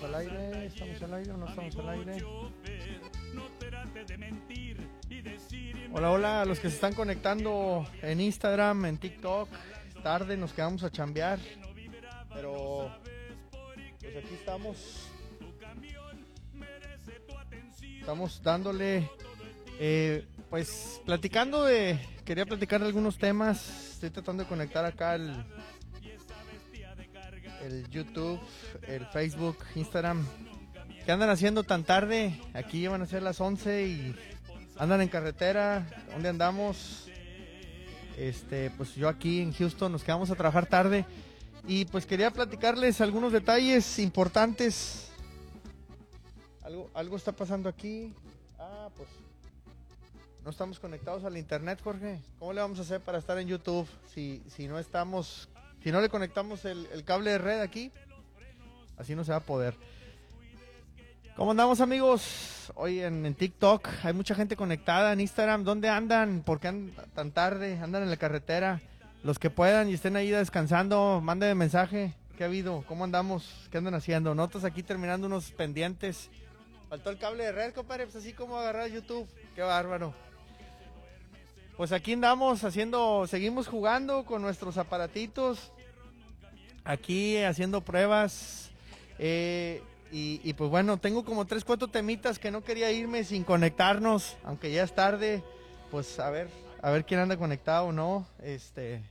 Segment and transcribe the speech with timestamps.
[0.00, 0.66] ¿Estamos al aire?
[0.66, 2.24] ¿Estamos al aire no estamos al aire?
[5.92, 9.50] Hola, hola a los que se están conectando en Instagram, en TikTok.
[10.02, 11.38] Tarde nos quedamos a chambear.
[12.32, 12.90] Pero
[14.00, 15.10] pues aquí estamos.
[18.00, 19.06] Estamos dándole
[19.78, 23.90] eh, pues platicando de quería platicar de algunos temas.
[23.92, 25.44] Estoy tratando de conectar acá el
[27.90, 28.40] YouTube,
[28.86, 30.26] el Facebook, Instagram.
[31.04, 32.40] ¿Qué andan haciendo tan tarde?
[32.54, 34.14] Aquí van a ser las 11 y
[34.76, 35.86] andan en carretera.
[36.12, 37.08] ¿Dónde andamos?
[38.16, 41.06] Este, pues yo aquí en Houston nos quedamos a trabajar tarde
[41.66, 45.10] y pues quería platicarles algunos detalles importantes.
[46.62, 48.12] Algo, algo está pasando aquí.
[48.58, 49.08] Ah, pues
[50.44, 52.20] no estamos conectados al internet, Jorge.
[52.38, 55.49] ¿Cómo le vamos a hacer para estar en YouTube si, si no estamos
[55.82, 57.90] si no le conectamos el, cable de red aquí,
[58.98, 59.74] así no se va a poder.
[61.36, 62.70] ¿Cómo andamos amigos?
[62.74, 65.64] Hoy en, TikTok hay mucha gente conectada en Instagram.
[65.64, 66.42] ¿Dónde andan?
[66.42, 67.78] ¿Por qué andan tan tarde?
[67.80, 68.80] ¿Andan en la carretera?
[69.22, 72.14] Los que puedan y estén ahí descansando, mándenme mensaje.
[72.36, 72.84] ¿Qué ha habido?
[72.86, 73.68] ¿Cómo andamos?
[73.70, 74.34] ¿Qué andan haciendo?
[74.34, 76.30] Notas aquí terminando unos pendientes.
[76.88, 78.04] Faltó el cable de red, compadre.
[78.04, 79.28] Pues así como agarrar YouTube.
[79.54, 80.14] Qué bárbaro.
[81.80, 85.72] Pues aquí andamos haciendo, seguimos jugando con nuestros aparatitos,
[86.84, 88.70] aquí haciendo pruebas.
[89.18, 94.36] Eh, y, pues bueno, tengo como tres, cuatro temitas que no quería irme sin conectarnos,
[94.44, 95.42] aunque ya es tarde.
[95.90, 96.50] Pues a ver,
[96.82, 98.26] a ver quién anda conectado o no.
[98.42, 99.02] Este,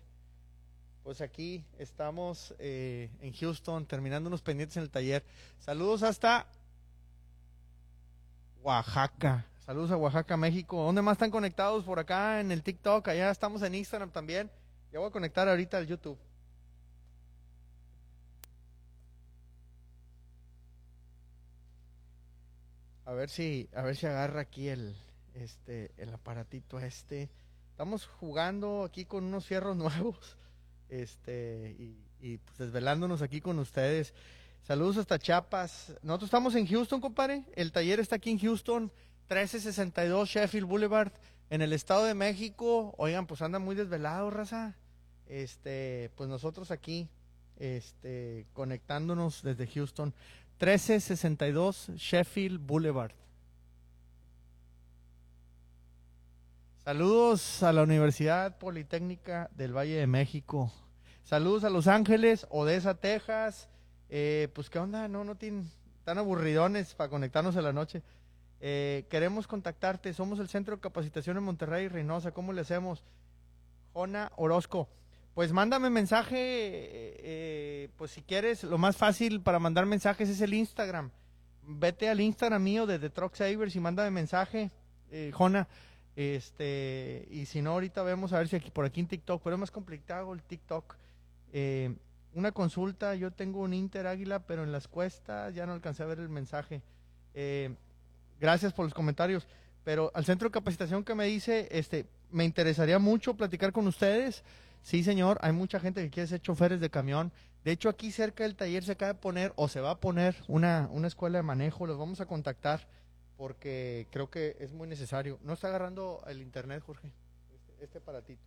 [1.01, 5.25] pues aquí estamos eh, en Houston, terminando unos pendientes en el taller.
[5.57, 6.45] Saludos hasta
[8.61, 9.48] Oaxaca.
[9.69, 10.83] Saludos a Oaxaca, México.
[10.83, 11.83] ¿Dónde más están conectados?
[11.85, 13.07] Por acá en el TikTok.
[13.07, 14.49] Allá estamos en Instagram también.
[14.91, 16.17] Ya voy a conectar ahorita al YouTube.
[23.05, 24.95] A ver si, a ver si agarra aquí el,
[25.35, 27.29] este, el aparatito este.
[27.69, 30.35] Estamos jugando aquí con unos fierros nuevos,
[30.87, 34.15] este, y, y pues desvelándonos aquí con ustedes.
[34.63, 35.93] Saludos hasta Chiapas.
[36.01, 37.45] Nosotros estamos en Houston, compadre.
[37.55, 38.91] El taller está aquí en Houston.
[39.29, 41.11] 1362 Sheffield Boulevard
[41.51, 42.95] en el Estado de México.
[42.97, 44.75] Oigan, pues anda muy desvelado, raza.
[45.27, 47.07] Este, pues nosotros aquí,
[47.57, 50.15] este, conectándonos desde Houston.
[50.59, 53.11] 1362 Sheffield Boulevard.
[56.83, 60.73] Saludos a la Universidad Politécnica del Valle de México.
[61.23, 63.69] Saludos a Los Ángeles, Odessa, Texas.
[64.09, 65.69] Eh, pues qué onda, no, no tienen
[66.03, 68.01] tan aburridones para conectarnos en la noche.
[68.61, 73.03] Eh, queremos contactarte, somos el Centro de Capacitación en Monterrey, Reynosa, ¿cómo le hacemos?
[73.93, 74.89] Jona Orozco.
[75.33, 80.53] Pues mándame mensaje, eh, pues si quieres, lo más fácil para mandar mensajes es el
[80.53, 81.11] Instagram.
[81.63, 84.71] Vete al Instagram mío de The Truck Savers y mándame mensaje,
[85.11, 85.67] eh, Jona.
[86.15, 89.55] Este, y si no, ahorita vemos a ver si aquí por aquí en TikTok, pero
[89.55, 90.97] es más complicado el TikTok.
[91.53, 91.95] Eh,
[92.33, 96.07] una consulta, yo tengo un Inter Águila, pero en las cuestas ya no alcancé a
[96.07, 96.81] ver el mensaje.
[97.33, 97.73] Eh,
[98.39, 99.47] Gracias por los comentarios.
[99.83, 104.43] Pero al centro de capacitación que me dice, este, me interesaría mucho platicar con ustedes.
[104.81, 107.31] Sí, señor, hay mucha gente que quiere ser choferes de camión.
[107.63, 110.35] De hecho, aquí cerca del taller se acaba de poner o se va a poner
[110.47, 111.85] una, una escuela de manejo.
[111.85, 112.87] Los vamos a contactar
[113.35, 115.39] porque creo que es muy necesario.
[115.43, 117.11] No está agarrando el internet, Jorge,
[117.53, 118.43] este, este aparatito.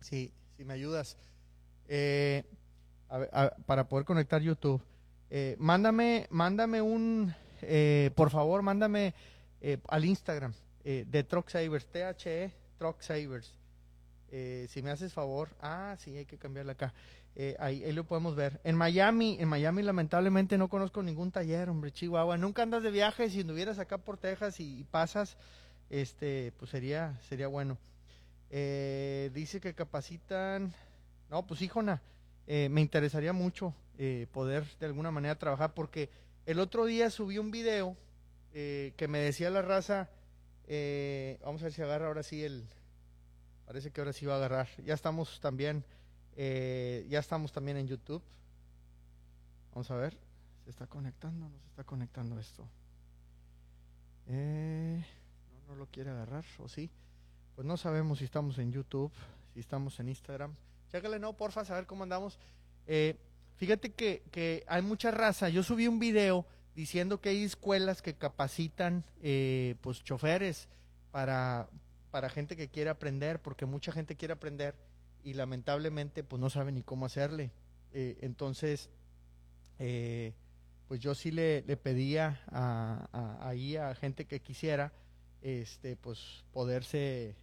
[0.00, 1.16] Sí, si me ayudas.
[1.88, 2.44] Eh,
[3.66, 4.82] para poder conectar YouTube.
[5.30, 9.14] Eh, mándame, mándame un, eh, por favor, mándame
[9.60, 10.52] eh, al Instagram
[10.84, 13.52] eh, de Truck Savers, THE Truck Savers.
[14.68, 16.92] si me haces favor, ah, sí, hay que cambiarla acá.
[17.60, 18.60] Ahí, lo podemos ver.
[18.64, 22.36] En Miami, en Miami lamentablemente no conozco ningún taller, hombre, Chihuahua.
[22.36, 25.36] Nunca andas de viaje, si anduvieras acá por Texas y, pasas,
[25.88, 27.78] este, pues sería, sería bueno.
[28.50, 30.74] dice que capacitan,
[31.30, 32.02] no, pues híjona,
[32.46, 33.72] me interesaría mucho
[34.32, 36.10] poder de alguna manera trabajar porque
[36.48, 37.94] el otro día subí un video
[38.54, 40.08] eh, que me decía la raza,
[40.66, 42.66] eh, vamos a ver si agarra ahora sí el,
[43.66, 44.66] parece que ahora sí va a agarrar.
[44.82, 45.84] Ya estamos también,
[46.36, 48.22] eh, ya estamos también en YouTube.
[49.74, 50.16] Vamos a ver,
[50.64, 52.66] se está conectando, no se está conectando esto.
[54.26, 56.90] no, no lo quiere agarrar, o sí.
[57.56, 59.12] Pues no sabemos si estamos en YouTube,
[59.52, 60.54] si estamos en Instagram.
[60.90, 62.38] Chécale, no, porfa, a ver cómo andamos.
[62.86, 63.18] Eh,
[63.58, 65.48] Fíjate que, que hay mucha raza.
[65.48, 66.46] Yo subí un video
[66.76, 70.68] diciendo que hay escuelas que capacitan eh, pues choferes
[71.10, 71.68] para,
[72.12, 74.76] para gente que quiere aprender, porque mucha gente quiere aprender
[75.24, 77.50] y lamentablemente pues no sabe ni cómo hacerle.
[77.92, 78.90] Eh, entonces,
[79.80, 80.34] eh,
[80.86, 84.92] pues yo sí le, le pedía a, ahí a gente que quisiera,
[85.42, 87.34] este, pues poderse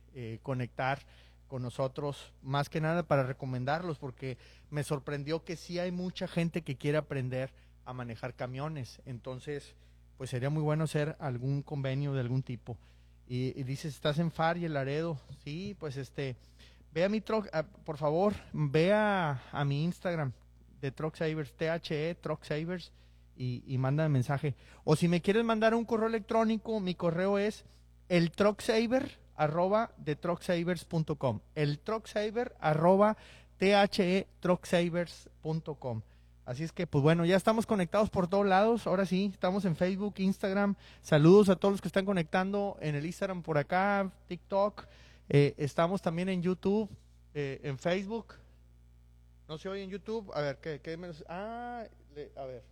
[0.43, 1.05] conectar
[1.47, 4.37] con nosotros, más que nada para recomendarlos, porque
[4.69, 7.53] me sorprendió que sí hay mucha gente que quiere aprender
[7.85, 9.75] a manejar camiones, entonces,
[10.17, 12.77] pues sería muy bueno hacer algún convenio de algún tipo.
[13.27, 16.35] Y, dices, estás en FAR y el Laredo, sí, pues este,
[16.93, 17.49] ve a mi truck,
[17.83, 20.31] por favor, ve a, mi Instagram
[20.81, 22.91] de Truck Savers, THE Truck Savers,
[23.37, 24.55] y, y manda mensaje.
[24.83, 27.65] O si me quieres mandar un correo electrónico, mi correo es
[28.07, 31.39] el trucksaver arroba de trucksavers.com.
[31.55, 33.17] El trucksaver arroba
[33.57, 36.01] the trucksavers.com.
[36.45, 38.85] Así es que, pues bueno, ya estamos conectados por todos lados.
[38.85, 40.75] Ahora sí, estamos en Facebook, Instagram.
[41.01, 44.85] Saludos a todos los que están conectando en el Instagram por acá, TikTok.
[45.29, 46.87] Eh, estamos también en YouTube,
[47.33, 48.35] eh, en Facebook.
[49.47, 50.31] No se oye en YouTube.
[50.35, 51.85] A ver, ¿qué, qué Ah,
[52.35, 52.63] a ver.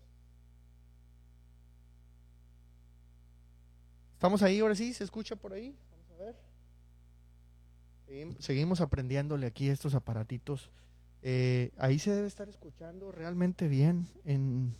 [4.13, 5.75] Estamos ahí, ahora sí, ¿se escucha por ahí?
[5.92, 6.52] Vamos a ver.
[8.39, 10.69] Seguimos aprendiéndole aquí estos aparatitos.
[11.21, 14.75] Eh, ahí se debe estar escuchando realmente bien en,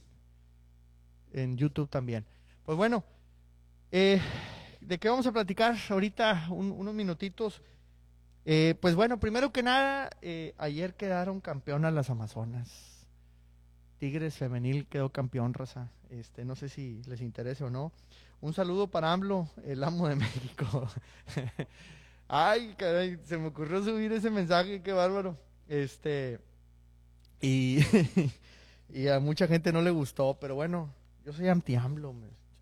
[1.31, 2.25] en YouTube también.
[2.65, 3.03] Pues bueno,
[3.91, 4.21] eh,
[4.81, 6.47] ¿de qué vamos a platicar ahorita?
[6.49, 7.61] unos minutitos.
[8.45, 10.09] Eh, pues bueno, primero que nada,
[10.57, 13.07] ayer quedaron campeonas las Amazonas.
[13.99, 15.89] Tigres Femenil quedó campeón, raza.
[16.09, 17.93] Este, no sé si les interesa o no.
[18.41, 20.89] Un saludo para AMLO, el amo de México.
[22.27, 25.37] Ay, caray, se me ocurrió subir ese mensaje, qué bárbaro.
[25.67, 26.39] Este,
[27.41, 27.79] y,
[28.89, 30.93] y a mucha gente no le gustó, pero bueno,
[31.25, 32.15] yo soy anti-AMLO.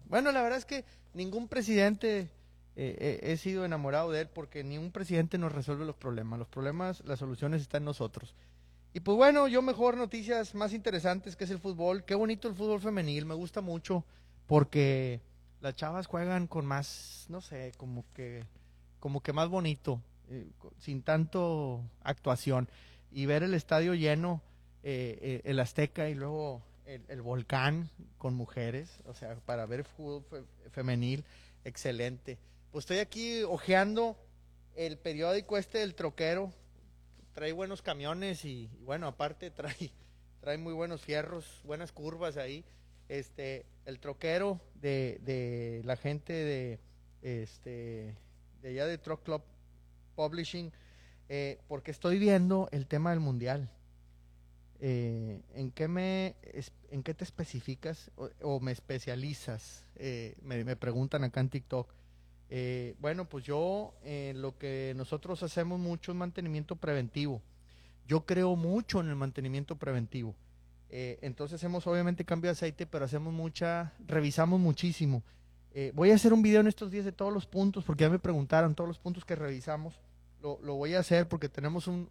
[0.06, 2.30] Bueno, la verdad es que ningún presidente
[2.76, 6.40] eh, he sido enamorado de él porque ni un presidente nos resuelve los problemas.
[6.40, 8.34] Los problemas, las soluciones están en nosotros.
[8.94, 12.04] Y pues bueno, yo mejor noticias más interesantes que es el fútbol.
[12.04, 14.04] Qué bonito el fútbol femenil, me gusta mucho
[14.48, 15.22] porque
[15.62, 18.44] las chavas juegan con más, no sé, como que,
[19.02, 20.48] como que más bonito, eh,
[20.80, 22.70] sin tanto actuación.
[23.12, 24.42] Y ver el estadio lleno,
[24.84, 30.24] eh, eh, el Azteca y luego el, Volcán con mujeres, o sea, para ver fútbol
[30.72, 31.26] femenil,
[31.66, 32.38] excelente.
[32.72, 34.18] Pues estoy aquí hojeando
[34.76, 36.54] el periódico este del troquero,
[37.34, 39.92] trae buenos camiones y, y bueno, aparte trae,
[40.40, 42.64] trae muy buenos fierros, buenas curvas ahí
[43.12, 46.80] este, el troquero de, de la gente de,
[47.22, 48.16] este,
[48.62, 49.42] de allá de Truck Club
[50.16, 50.72] Publishing,
[51.30, 53.70] eh, porque estoy viendo el tema del mundial.
[54.80, 56.36] Eh, ¿en, qué me,
[56.90, 58.12] ¿En qué te especificas
[58.42, 59.86] o, me especializas?
[59.96, 61.94] Eh, me, me, preguntan acá en TikTok.
[63.00, 63.94] bueno, pues yo
[64.36, 67.42] lo que nosotros hacemos mucho es mantenimiento preventivo.
[68.08, 70.36] Yo creo mucho en el mantenimiento preventivo.
[70.90, 75.24] Entonces hacemos obviamente cambio de aceite, pero hacemos mucha, revisamos muchísimo.
[75.74, 78.10] Eh, voy a hacer un video en estos días de todos los puntos, porque ya
[78.10, 80.00] me preguntaron todos los puntos que revisamos.
[80.42, 82.10] Lo, voy a hacer porque tenemos un,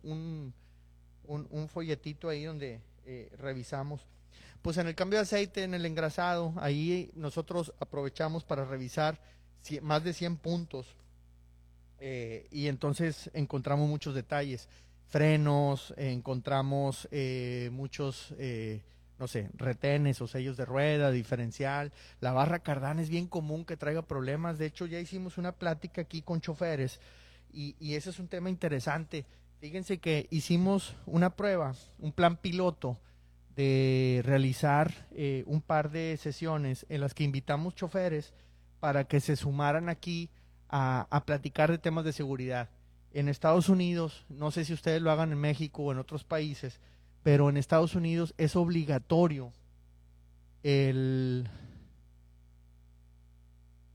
[1.24, 4.06] un, folletito ahí donde eh, revisamos.
[4.62, 9.20] Pues en el cambio de aceite, en el engrasado, ahí nosotros aprovechamos para revisar
[9.82, 10.96] más de 100 puntos.
[12.00, 14.68] y entonces encontramos muchos detalles
[15.10, 18.80] frenos, encontramos eh, muchos, eh,
[19.20, 21.92] no sé, retenes o sellos de rueda, diferencial.
[22.20, 24.58] La barra cardán es bien común que traiga problemas.
[24.58, 26.98] De hecho, ya hicimos una plática aquí con choferes
[27.52, 29.26] y, ese es un tema interesante.
[29.60, 32.98] Fíjense que hicimos una prueba, un plan piloto
[33.54, 38.32] de realizar eh, un par de sesiones en las que invitamos choferes
[38.80, 40.30] para que se sumaran aquí
[40.72, 42.70] a platicar de temas de seguridad
[43.12, 46.80] en Estados Unidos, no sé si ustedes lo hagan en México o en otros países,
[47.22, 49.52] pero en Estados Unidos es obligatorio
[50.62, 51.48] el,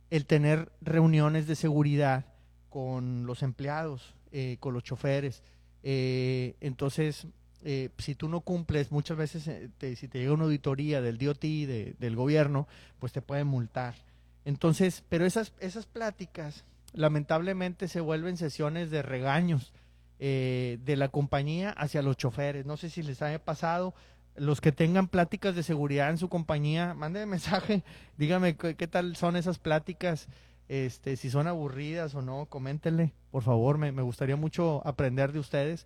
[0.10, 2.26] el tener reuniones de seguridad
[2.70, 5.44] con los empleados, eh, con los choferes.
[5.84, 7.28] Eh, entonces,
[7.64, 12.16] eh, si tú no cumples, muchas veces si te llega una auditoría del DOT, del
[12.16, 12.68] gobierno,
[13.00, 13.96] pues te pueden multar.
[14.44, 16.64] Entonces, pero esas, esas pláticas
[16.94, 19.74] lamentablemente se vuelven sesiones de regaños
[20.20, 22.66] eh, de la compañía hacia los choferes.
[22.66, 23.94] No sé si les haya pasado.
[24.36, 27.84] Los que tengan pláticas de seguridad en su compañía, mándenme mensaje,
[28.18, 30.28] dígame qué, tal son esas pláticas,
[30.68, 35.86] este, si son aburridas o no, coméntenle, por favor, me, gustaría mucho aprender de ustedes.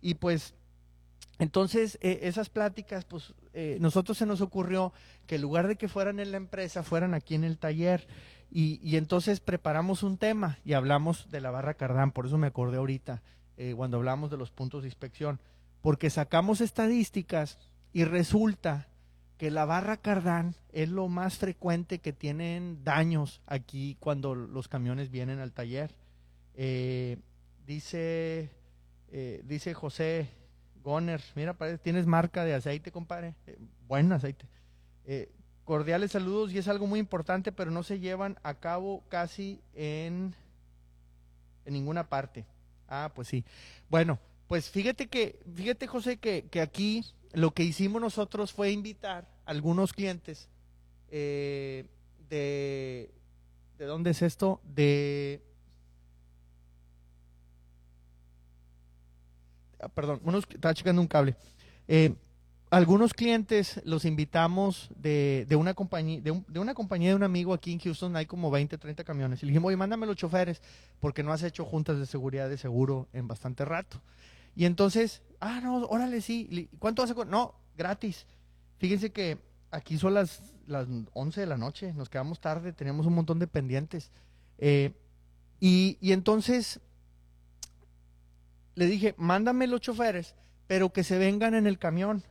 [0.00, 0.54] Y pues,
[1.38, 4.92] entonces, eh, esas pláticas, pues, eh, nosotros se nos ocurrió
[5.26, 8.06] que en lugar de que fueran en la empresa, fueran aquí en el taller.
[8.50, 12.78] Y, entonces preparamos un tema y hablamos de la barra cardán, por eso me acordé
[12.78, 13.22] ahorita,
[13.60, 15.40] eh, cuando hablamos de los puntos de inspección,
[15.82, 17.58] porque sacamos estadísticas
[17.92, 18.86] y resulta
[19.36, 25.10] que la barra cardán es lo más frecuente que tienen daños aquí cuando los camiones
[25.10, 25.92] vienen al taller.
[26.54, 27.18] Eh,
[27.66, 28.52] dice,
[29.08, 30.30] eh, dice José
[30.84, 33.34] Goner, mira, tienes marca de aceite, compadre.
[33.88, 34.46] Buen aceite.
[35.64, 40.36] cordiales saludos y es algo muy importante, pero no se llevan a cabo casi en
[41.66, 42.46] ninguna parte.
[42.88, 43.44] Ah, pues sí.
[43.88, 44.18] Bueno,
[44.48, 49.50] pues fíjate que, fíjate José, que, que aquí lo que hicimos nosotros fue invitar a
[49.50, 50.48] algunos clientes
[51.10, 51.86] eh,
[52.28, 53.10] de...
[53.78, 54.60] ¿De dónde es esto?
[54.64, 55.40] De...
[59.80, 61.36] Ah, perdón, unos, estaba checando un cable.
[61.86, 62.14] Eh,
[62.70, 67.54] algunos clientes los invitamos de, de una compañía, de, de, una compañía de un amigo
[67.54, 69.42] aquí en Houston, hay como 20, 30 camiones.
[69.42, 70.60] Y le dijimos, oye, mándame los choferes,
[71.00, 74.00] porque no has hecho juntas de seguridad de seguro en bastante rato.
[74.54, 76.68] Y entonces, ah, no, órale, sí.
[76.78, 78.26] ¿Cuánto a No, gratis.
[78.78, 79.38] Fíjense que
[79.70, 83.46] aquí son las, las 11 de la noche, nos quedamos tarde, tenemos un montón de
[83.46, 84.10] pendientes.
[84.58, 84.92] Eh,
[85.60, 86.80] y, y entonces
[88.74, 90.34] le dije, mándame los choferes,
[90.66, 92.22] pero que se vengan en el camión.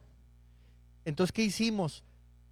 [1.07, 2.03] Entonces, ¿qué hicimos?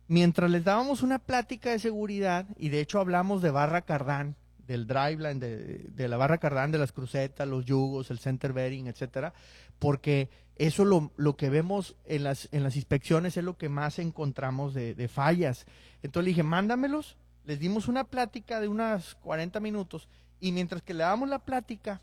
[0.07, 4.87] Mientras les dábamos una plática de seguridad, y de hecho hablamos de barra cardán, del
[4.87, 9.33] driveline, de, de la barra cardán, de las crucetas, los yugos, el center bearing, etcétera,
[9.77, 13.99] porque eso lo, lo que vemos en las, en las inspecciones es lo que más
[13.99, 15.65] encontramos de, fallas.
[16.01, 20.07] Entonces le dije, mándamelos, les dimos una plática de unas 40 minutos
[20.39, 21.99] y mientras que le damos la plática,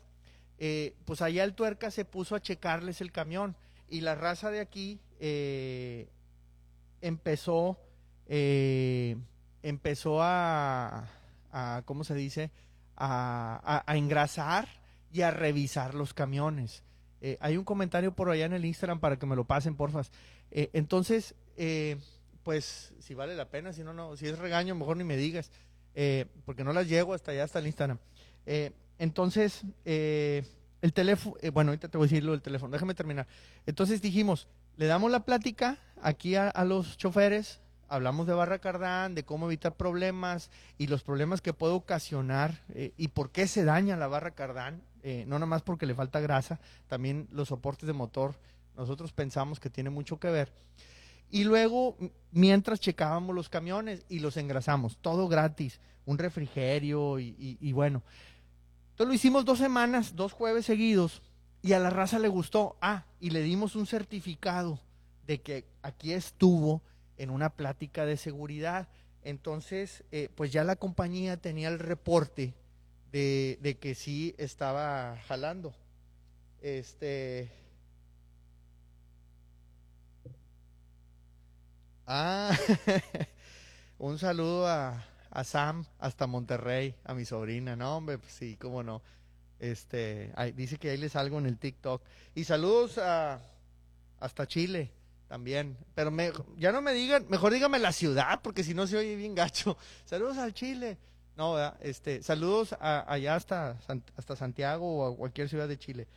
[0.59, 3.55] eh, pues allá el tuerca se puso a checarles el camión
[3.89, 6.09] y la raza de aquí eh,
[7.03, 7.77] empezó,
[8.27, 9.17] eh,
[9.61, 11.07] empezó a,
[11.85, 12.49] ¿cómo se dice?
[12.95, 14.67] A, engrasar
[15.11, 16.83] y a revisar los camiones.
[17.21, 20.11] Eh, hay un comentario por allá en el Instagram para que me lo pasen, porfas.
[20.49, 21.35] Eh, entonces,
[22.43, 25.51] pues, si vale la pena, si no, no, si es regaño, mejor ni me digas,
[26.45, 27.99] porque no las llego hasta allá, hasta el Instagram.
[28.97, 33.27] entonces, el teléfono, bueno, ahorita te voy a decir lo del teléfono, déjame terminar.
[33.65, 39.23] Entonces dijimos, le damos la plática aquí a, los choferes, hablamos de barra cardán, de
[39.23, 42.59] cómo evitar problemas y los problemas que puede ocasionar
[42.97, 46.61] y por qué se daña la barra cardán eh, no nomás porque le falta grasa,
[46.87, 48.35] también los soportes de motor,
[48.77, 50.53] nosotros pensamos que tiene mucho que ver.
[51.29, 51.97] Y luego,
[52.31, 58.01] mientras checábamos los camiones y los engrasamos, todo gratis, un refrigerio y, bueno.
[58.91, 61.21] Entonces lo hicimos dos semanas, dos jueves seguidos,
[61.63, 62.75] y a la raza le gustó.
[62.81, 64.79] Ah, y le dimos un certificado
[65.25, 66.83] de que aquí estuvo
[67.17, 68.89] en una plática de seguridad.
[69.23, 72.53] Entonces, eh, pues ya la compañía tenía el reporte
[73.13, 75.73] de, que sí estaba jalando.
[76.61, 77.49] Este.
[82.05, 82.51] Ah,
[83.97, 88.83] un saludo a, a, Sam hasta Monterrey, a mi sobrina, no, hombre, pues sí, cómo
[88.83, 89.01] no.
[89.63, 92.01] Este, dice que ahí le salgo en el TikTok.
[92.35, 93.39] Y saludos a
[94.19, 94.91] hasta Chile
[95.29, 95.77] también.
[95.95, 99.15] Pero me, ya no me digan, mejor dígame la ciudad, porque si no se oye
[99.15, 99.77] bien gacho.
[100.05, 100.97] Saludos al Chile.
[101.37, 103.77] No, este, saludos allá hasta,
[104.17, 106.07] hasta Santiago o a cualquier ciudad de Chile.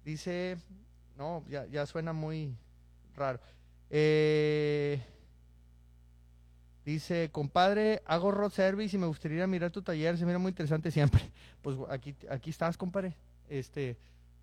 [0.04, 0.56] Dice,
[1.18, 2.56] no, ya, ya suena muy
[3.16, 3.40] raro.
[3.90, 5.02] Eh,
[6.84, 10.92] dice, compadre, hago road service y me gustaría mirar tu taller, se mira muy interesante
[10.92, 11.28] siempre.
[11.60, 13.16] Pues aquí, aquí estás, compadre.
[13.48, 13.96] Este,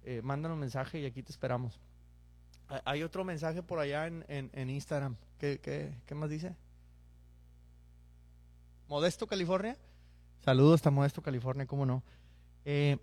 [0.04, 1.80] eh, mándanos mensaje y aquí te esperamos.
[2.84, 5.16] Hay otro mensaje por allá en, en, Instagram.
[5.38, 6.56] ¿Qué, ¿Qué, qué, más dice?
[8.90, 9.78] Modesto, California.
[10.44, 12.04] Saludos hasta Modesto, California, cómo no.
[12.66, 12.98] Eh,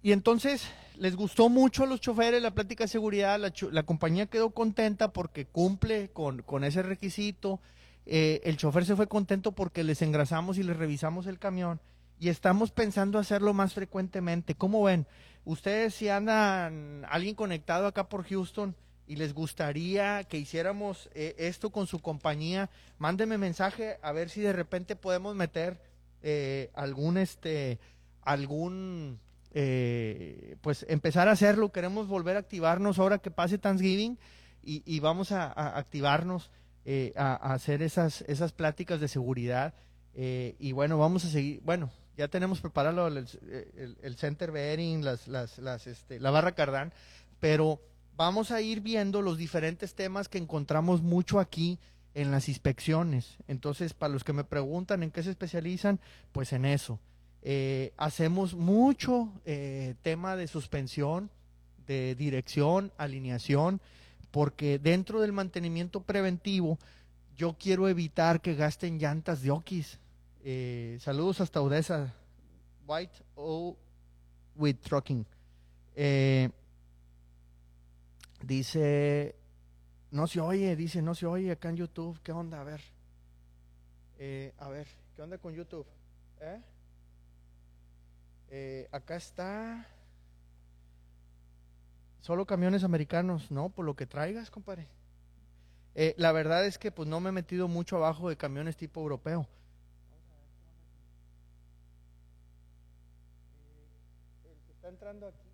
[0.00, 4.50] y entonces les gustó mucho a los choferes la plática de seguridad, la, compañía quedó
[4.50, 7.60] contenta porque cumple con, ese requisito,
[8.06, 11.80] eh, el chofer se fue contento porque les engrasamos y les revisamos el camión
[12.20, 14.54] y estamos pensando hacerlo más frecuentemente.
[14.54, 15.06] ¿Cómo ven?
[15.44, 18.76] Ustedes si andan alguien conectado acá por Houston
[19.06, 24.40] y les gustaría que hiciéramos eh, esto con su compañía, mándenme mensaje a ver si
[24.40, 25.80] de repente podemos meter
[26.22, 27.78] eh, algún este
[28.22, 29.20] algún
[29.58, 31.72] eh, pues empezar a hacerlo.
[31.72, 34.18] Queremos volver a activarnos ahora que pase Thanksgiving
[34.62, 36.50] y, vamos a, activarnos
[36.84, 39.72] eh, a, hacer esas, esas pláticas de seguridad.
[40.14, 45.02] Eh, y bueno, vamos a seguir, bueno, Ya tenemos preparado el, el, el center bearing,
[45.02, 46.92] las, las, las, este, la barra cardán,
[47.40, 47.80] pero
[48.16, 51.78] vamos a ir viendo los diferentes temas que encontramos mucho aquí
[52.14, 53.36] en las inspecciones.
[53.46, 56.00] Entonces, para los que me preguntan en qué se especializan,
[56.32, 56.98] pues en eso.
[57.42, 61.30] Eh, hacemos mucho eh, tema de suspensión,
[61.86, 63.80] de dirección, alineación,
[64.30, 66.78] porque dentro del mantenimiento preventivo
[67.36, 69.98] yo quiero evitar que gasten llantas de Okis.
[70.42, 72.14] Eh, saludos hasta Odessa,
[72.86, 73.76] White O
[74.56, 75.26] with Trucking.
[78.46, 79.36] Dice
[80.10, 82.20] no se oye, dice, no se oye acá en YouTube.
[82.22, 82.60] ¿Qué onda?
[82.60, 82.80] A ver.
[84.18, 85.86] Eh, a ver, ¿qué onda con YouTube?
[86.40, 86.62] ¿Eh?
[88.48, 88.88] ¿Eh?
[88.92, 89.86] acá está.
[92.20, 93.68] Solo camiones americanos, ¿no?
[93.68, 94.88] Por lo que traigas, compadre.
[95.94, 99.00] Eh, la verdad es que pues no me he metido mucho abajo de camiones tipo
[99.00, 99.46] europeo.
[104.66, 105.45] Que está entrando aquí.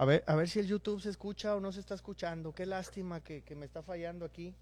[0.00, 2.54] A ver, a ver si el YouTube se escucha o no se está escuchando.
[2.54, 4.54] Qué lástima que, me está fallando aquí.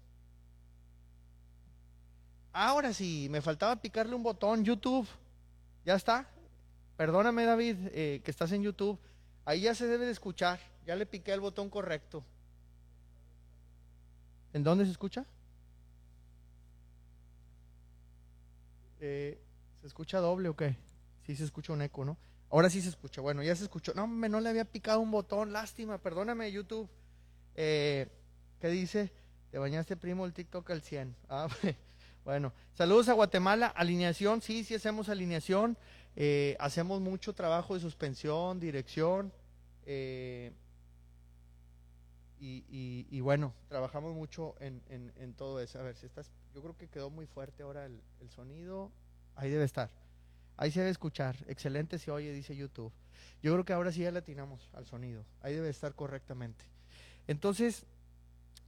[2.51, 4.65] Ahora sí, me faltaba picarle un botón.
[4.65, 5.07] YouTube,
[5.85, 6.27] ya está.
[6.95, 8.97] Perdóname, David, eh, que estás en YouTube.
[9.45, 10.59] Ahí ya se debe de escuchar.
[10.87, 12.23] Ya le piqué el botón correcto.
[14.53, 15.23] ¿En dónde se escucha?
[18.99, 19.39] Eh,
[19.81, 20.75] ¿Se escucha doble o qué?
[21.27, 22.17] Sí se escucha un eco, ¿no?
[22.49, 23.21] Ahora sí se escucha.
[23.21, 23.93] Bueno, ya se escuchó.
[23.93, 25.51] No, me no le había picado un botón.
[25.51, 26.89] Lástima, perdóname, YouTube.
[27.55, 28.07] Eh,
[28.59, 29.11] ¿Qué dice?
[29.51, 31.15] Te bañaste, primo, el TikTok al 100.
[31.29, 31.47] Ah,
[32.23, 33.67] bueno, saludos a Guatemala.
[33.67, 35.77] Alineación, sí, sí hacemos alineación.
[36.15, 39.31] Eh, hacemos mucho trabajo de suspensión, dirección.
[39.85, 40.51] Eh,
[42.39, 45.79] y, bueno, trabajamos mucho en, todo eso.
[45.79, 46.29] A ver si estás.
[46.53, 48.91] Yo creo que quedó muy fuerte ahora el sonido.
[49.35, 49.89] Ahí debe estar.
[50.57, 51.35] Ahí se debe escuchar.
[51.47, 52.91] Excelente se oye, dice YouTube.
[53.41, 55.23] Yo creo que ahora sí ya le atinamos al sonido.
[55.41, 56.65] Ahí debe estar correctamente.
[57.27, 57.85] Entonces,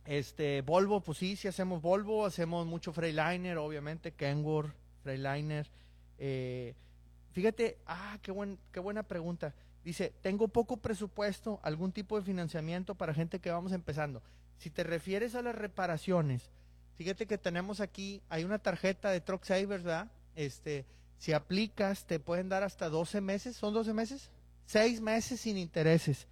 [0.06, 4.74] este, Volvo, pues sí, sí hacemos Volvo, hacemos mucho Freiliner, obviamente, Kenworth,
[5.04, 5.68] Freiliner.
[6.18, 6.76] Eh,
[7.32, 9.54] fíjate, ah, qué, buen, qué buena pregunta.
[9.84, 14.22] Dice, tengo poco presupuesto, algún tipo de financiamiento para gente que vamos empezando.
[14.58, 16.52] Si te refieres a las reparaciones,
[16.96, 20.12] fíjate que tenemos aquí, hay una tarjeta de Truck Savers, ¿verdad?
[20.36, 20.86] Este,
[21.20, 23.58] si aplicas, te pueden dar hasta 12 meses.
[23.58, 24.32] ¿Son 12 meses?
[24.66, 26.28] 6 meses sin intereses.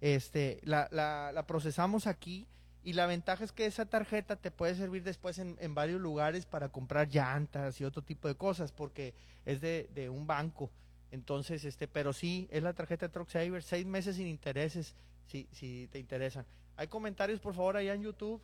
[0.00, 2.46] Este, la, la, procesamos aquí
[2.84, 6.46] y la ventaja es que esa tarjeta te puede servir después en, en, varios lugares
[6.46, 9.12] para comprar llantas y otro tipo de cosas porque
[9.44, 10.70] es de, de un banco.
[11.10, 14.94] Entonces, este, pero sí, es la tarjeta Truck Saver, seis meses sin intereses,
[15.26, 16.46] si, si te interesan.
[16.76, 18.40] Hay comentarios, por favor, allá en YouTube.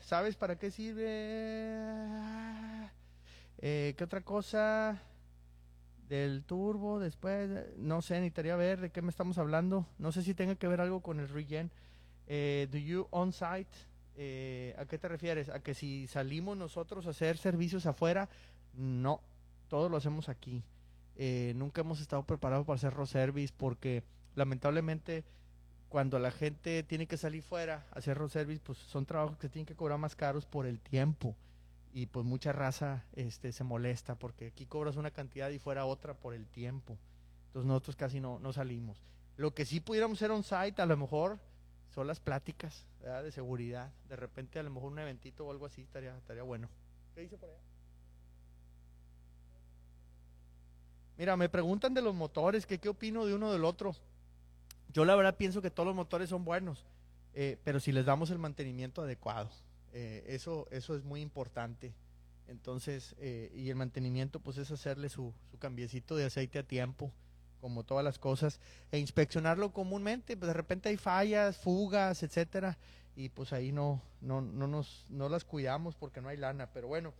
[0.00, 1.68] ¿Sabes para qué sirve?
[3.58, 5.00] Eh, ¿Qué otra cosa?
[6.08, 9.86] Del turbo, después, no sé, necesitaría ver de qué me estamos hablando.
[9.98, 11.70] No sé si tenga que ver algo con el regen.
[12.26, 13.70] Eh, do you on-site?
[14.16, 15.48] Eh, ¿A qué te refieres?
[15.48, 18.28] ¿A que si salimos nosotros a hacer servicios afuera?
[18.74, 19.22] No,
[19.68, 20.62] todo lo hacemos aquí.
[21.16, 24.02] Eh, nunca hemos estado preparados para hacer service porque
[24.34, 25.24] lamentablemente
[25.88, 29.66] cuando la gente tiene que salir fuera a hacer service, pues son trabajos que tienen
[29.66, 31.36] que cobrar más caros por el tiempo
[31.92, 36.14] y pues mucha raza este, se molesta porque aquí cobras una cantidad y fuera otra
[36.14, 36.98] por el tiempo.
[37.48, 39.02] Entonces nosotros casi no, no salimos.
[39.36, 41.38] Lo que sí pudiéramos hacer on site a lo mejor
[41.94, 43.92] son las pláticas de seguridad.
[44.08, 46.68] De repente a lo mejor un eventito o algo así estaría, estaría bueno.
[47.14, 47.58] ¿Qué dice por allá?
[51.18, 53.94] Mira, me preguntan de los motores, que qué opino de uno del otro.
[54.92, 56.86] Yo la verdad pienso que todos los motores son buenos,
[57.34, 59.50] eh, pero si les damos el mantenimiento adecuado.
[59.92, 61.94] Eh, eso, eso es muy importante.
[62.48, 67.12] Entonces, eh, y el mantenimiento, pues es hacerle su, su cambiecito de aceite a tiempo,
[67.60, 70.36] como todas las cosas, e inspeccionarlo comúnmente.
[70.36, 72.78] Pues de repente hay fallas, fugas, etcétera,
[73.14, 76.70] y pues ahí no, no, no, nos, no las cuidamos porque no hay lana.
[76.72, 77.12] Pero bueno,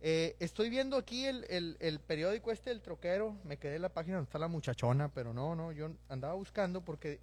[0.00, 3.36] eh, estoy viendo aquí el, el, el, periódico este del troquero.
[3.44, 6.84] Me quedé en la página donde está la muchachona, pero no, no, yo andaba buscando
[6.84, 7.20] porque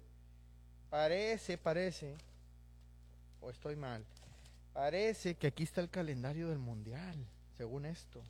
[0.90, 2.16] parece, parece,
[3.40, 4.04] o estoy mal
[4.76, 7.16] Parece que aquí está el calendario del mundial,
[7.56, 8.22] según esto.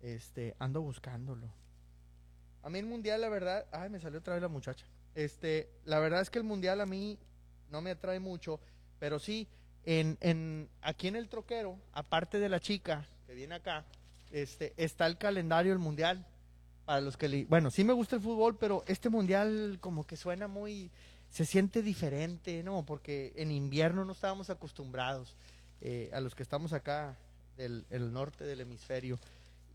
[0.00, 1.46] Este, ando buscándolo.
[2.62, 4.86] A mí el mundial, la verdad, ay, me salió otra vez la muchacha.
[5.14, 7.18] Este, la verdad es que el mundial a mí
[7.70, 8.60] no me atrae mucho,
[8.98, 9.46] pero sí,
[9.84, 13.84] en, en, aquí en el troquero, aparte de la chica que viene acá,
[14.30, 16.26] este, está el calendario del mundial.
[16.86, 20.16] Para los que le, bueno, sí me gusta el fútbol, pero este mundial como que
[20.16, 20.90] suena muy,
[21.32, 22.84] se siente diferente, ¿no?
[22.84, 25.34] Porque en invierno no estábamos acostumbrados.
[25.80, 27.16] eh, a los que estamos acá
[27.56, 29.18] del el norte del hemisferio.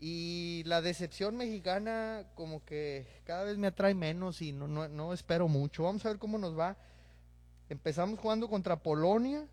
[0.00, 5.12] Y la decepción mexicana como que cada vez me atrae menos y no, no, no
[5.12, 5.82] espero mucho.
[5.82, 6.78] Vamos a ver cómo nos va.
[7.68, 9.46] Empezamos jugando contra Polonia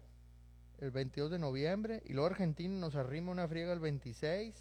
[0.79, 4.55] el 22 de noviembre y luego Argentina nos arrima una friega el 26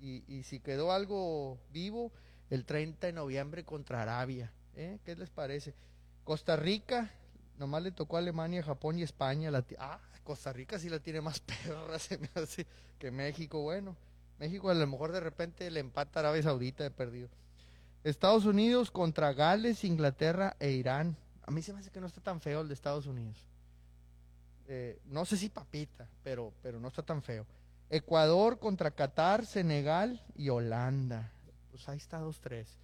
[0.00, 2.10] y, y si quedó algo vivo
[2.50, 4.50] el 30 de noviembre contra Arabia.
[4.74, 4.98] ¿eh?
[5.04, 5.74] ¿Qué les parece?
[6.26, 7.08] Costa Rica,
[7.56, 9.48] nomás le tocó a Alemania, Japón y España.
[9.78, 11.98] Ah, Costa Rica sí la tiene más perra,
[12.98, 13.62] que México.
[13.62, 13.96] Bueno,
[14.40, 17.28] México a lo mejor de repente le empata a Arabia Saudita de perdido.
[18.02, 21.16] Estados Unidos contra Gales, Inglaterra e Irán.
[21.44, 23.36] A mí se me hace que no está tan feo el de Estados Unidos.
[24.66, 27.46] Eh, no sé si papita, pero, pero no está tan feo.
[27.88, 31.30] Ecuador contra Qatar, Senegal y Holanda.
[31.70, 32.80] Pues ahí está dos, tres.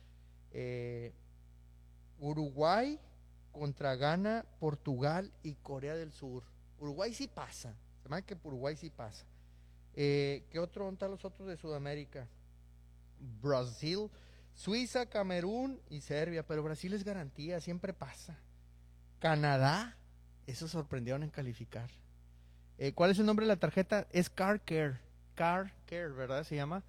[0.53, 1.13] Eh,
[2.21, 3.01] Uruguay
[3.53, 6.43] contra Ghana, Portugal y Corea del Sur.
[6.79, 7.77] Uruguay sí pasa.
[8.03, 9.25] Se me que Uruguay sí pasa.
[9.95, 12.29] Eh, ¿Qué otro están los otros de Sudamérica?
[13.41, 14.11] Brasil,
[14.55, 16.45] Suiza, Camerún y Serbia.
[16.45, 18.39] Pero Brasil es garantía, siempre pasa.
[19.21, 19.97] Canadá,
[20.47, 21.91] eso sorprendieron en calificar.
[22.79, 24.09] Eh, ¿Cuál es el nombre de la tarjeta?
[24.11, 24.99] Es Car Care.
[25.37, 26.43] Car Care, ¿verdad?
[26.45, 26.83] Se llama.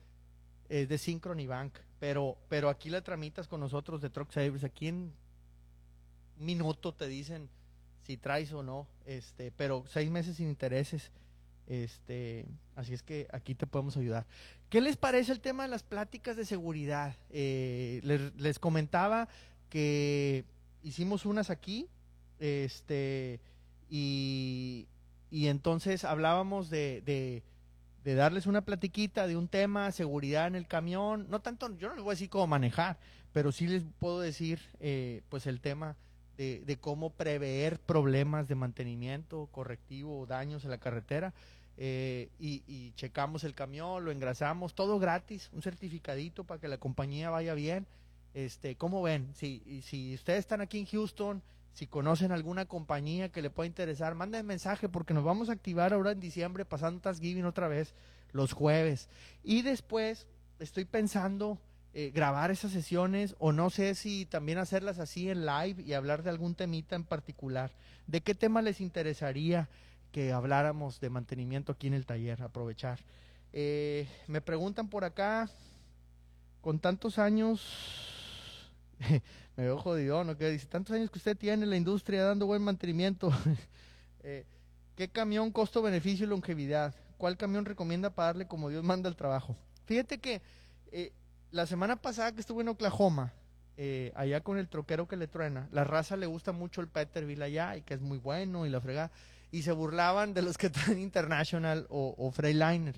[0.69, 1.78] Es de Synchrony Bank.
[1.99, 4.63] Pero, pero aquí la tramitas con nosotros de Truck Savers.
[4.63, 5.13] Aquí en
[6.37, 7.49] minuto te dicen
[8.03, 11.11] si traes o no, este, pero seis meses sin intereses,
[11.67, 14.25] este, así es que aquí te podemos ayudar.
[14.69, 17.15] ¿Qué les parece el tema de las pláticas de seguridad?
[17.29, 19.29] Eh, les, comentaba
[19.69, 20.45] que
[20.81, 21.87] hicimos unas aquí,
[22.39, 23.39] este,
[23.89, 24.87] y,
[25.31, 27.43] y entonces hablábamos de, de,
[28.03, 31.95] de, darles una platiquita de un tema, seguridad en el camión, no tanto, yo no
[31.95, 32.97] les voy a decir cómo manejar,
[33.31, 35.95] pero sí les puedo decir, eh, pues el tema
[36.37, 41.33] de, cómo prever problemas de mantenimiento correctivo o daños en la carretera.
[41.77, 47.29] Eh, y, checamos el camión, lo engrasamos, todo gratis, un certificadito para que la compañía
[47.29, 47.87] vaya bien.
[48.33, 49.29] Este, ¿Cómo ven?
[49.35, 51.41] Si, si ustedes están aquí en Houston,
[51.73, 55.93] si conocen alguna compañía que le pueda interesar, manden mensaje porque nos vamos a activar
[55.93, 57.93] ahora en diciembre pasando Thanksgiving otra vez
[58.31, 59.09] los jueves.
[59.43, 60.27] Y después
[60.59, 61.59] estoy pensando
[61.95, 66.23] eh, grabar esas sesiones o no sé si también hacerlas así en live y hablar
[66.23, 67.71] de algún temita en particular.
[68.08, 69.69] ¿De qué tema les interesaría
[70.12, 72.41] que habláramos de mantenimiento aquí en el taller?
[72.41, 72.99] Aprovechar.
[73.51, 75.51] Eh, me preguntan por acá,
[76.62, 77.62] con tantos años,
[79.56, 80.36] me veo jodido, ¿no?
[80.36, 83.32] Que dice, tantos años que usted tiene en la industria dando buen mantenimiento.
[84.25, 84.45] Eh,
[84.95, 86.95] ¿Qué camión costo-beneficio y longevidad?
[87.17, 89.58] ¿Cuál camión recomienda para darle como Dios manda el trabajo?
[89.84, 90.41] Fíjate que
[91.53, 93.31] la semana pasada que estuve en Oklahoma,
[93.77, 97.43] eh, allá con el troquero que le truena, la raza le gusta mucho el Peterbilt
[97.43, 99.11] allá y que es muy bueno y la frega,
[99.51, 102.95] y se burlaban de los que traen International o, o Freightliner.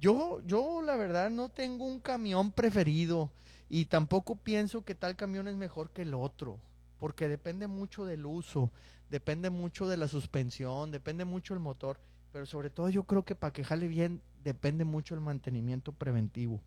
[0.00, 3.32] Yo, yo la verdad no tengo un camión preferido
[3.68, 6.60] y tampoco pienso que tal camión es mejor que el otro,
[7.00, 8.70] porque depende mucho del uso,
[9.10, 11.98] depende mucho de la suspensión, depende mucho el motor,
[12.30, 16.60] pero sobre todo yo creo que para que jale bien depende mucho el mantenimiento preventivo.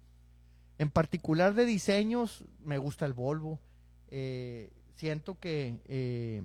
[0.77, 3.59] En particular de diseños, me gusta el Volvo.
[4.09, 6.43] Eh, siento que, eh,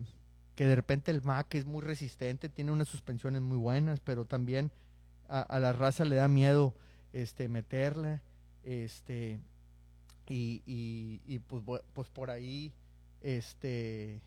[0.54, 4.70] que de repente el Mac es muy resistente, tiene unas suspensiones muy buenas, pero también
[5.28, 6.74] a, la raza le da miedo
[7.12, 8.22] este, meterla.
[8.64, 9.40] Este,
[10.28, 11.62] y, y, pues,
[11.92, 12.72] pues por ahí,
[13.22, 14.20] este,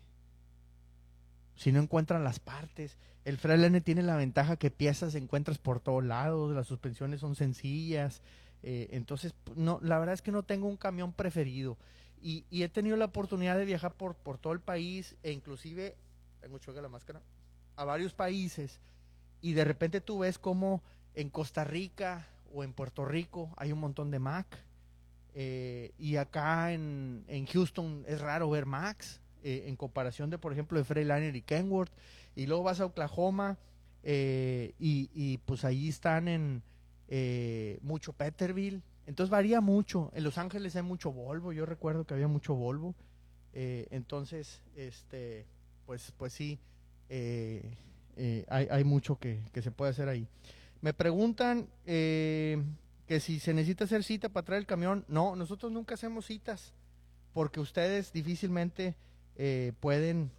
[1.56, 2.96] si no encuentran las partes.
[3.26, 8.22] El Freightliner tiene la ventaja que piezas encuentras por todos lados, las suspensiones son sencillas,
[8.62, 11.78] eh, entonces, no, la verdad es que no tengo un camión preferido.
[12.22, 15.96] Y, he tenido la oportunidad de viajar por, todo el país e inclusive,
[16.40, 17.22] tengo choque la máscara,
[17.76, 18.80] a varios países.
[19.40, 20.82] Y de repente tú ves como
[21.14, 24.46] en Costa Rica o en Puerto Rico hay un montón de Mac.
[25.32, 30.76] Eh, y acá en, Houston es raro ver Macs eh, en comparación de, por ejemplo,
[30.76, 31.92] de Freightliner y Kenworth.
[32.36, 33.56] Y luego vas a Oklahoma
[34.02, 36.62] y, y pues ahí están en,
[37.12, 38.82] eh, mucho Peterbilt.
[39.06, 40.12] Entonces varía mucho.
[40.14, 41.52] En Los Ángeles hay mucho Volvo.
[41.52, 42.94] Yo recuerdo que había mucho Volvo.
[43.52, 45.44] Eh, entonces, este,
[45.86, 46.60] pues, pues sí,
[47.08, 47.74] eh,
[48.48, 50.28] hay, hay, mucho que, se puede hacer ahí.
[50.80, 55.04] Me preguntan que si se necesita hacer cita para traer el camión.
[55.08, 56.72] No, nosotros nunca hacemos citas
[57.32, 58.94] porque ustedes difícilmente
[59.80, 60.30] pueden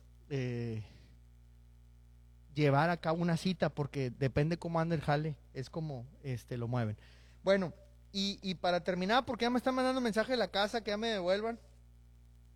[2.55, 6.67] llevar a cabo una cita porque depende cómo anda el jale, es como este lo
[6.67, 6.97] mueven.
[7.43, 7.73] Bueno,
[8.11, 10.97] y, y para terminar, porque ya me están mandando mensaje de la casa que ya
[10.97, 11.59] me devuelvan.